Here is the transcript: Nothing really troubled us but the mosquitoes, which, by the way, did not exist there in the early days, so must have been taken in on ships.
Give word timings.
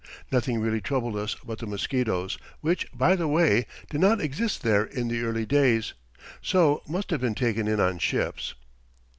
Nothing 0.31 0.59
really 0.59 0.81
troubled 0.81 1.15
us 1.15 1.35
but 1.45 1.59
the 1.59 1.67
mosquitoes, 1.67 2.39
which, 2.61 2.87
by 2.91 3.15
the 3.15 3.27
way, 3.27 3.67
did 3.91 4.01
not 4.01 4.19
exist 4.19 4.63
there 4.63 4.83
in 4.83 5.09
the 5.09 5.21
early 5.21 5.45
days, 5.45 5.93
so 6.41 6.81
must 6.87 7.11
have 7.11 7.21
been 7.21 7.35
taken 7.35 7.67
in 7.67 7.79
on 7.79 7.99
ships. 7.99 8.55